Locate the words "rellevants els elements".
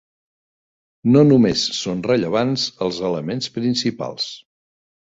2.09-3.53